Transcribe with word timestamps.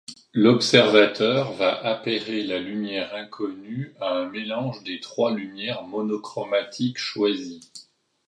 L'observateur 0.33 1.53
va 1.53 1.75
apairer 1.79 2.41
la 2.41 2.57
lumière 2.57 3.13
inconnue 3.13 3.93
à 3.99 4.07
un 4.17 4.29
mélange 4.31 4.81
des 4.83 4.99
trois 4.99 5.31
lumières 5.31 5.83
monochromatiques 5.83 6.97
choisies. 6.97 7.71